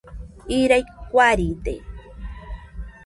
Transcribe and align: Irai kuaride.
Irai 0.59 0.83
kuaride. 1.11 1.75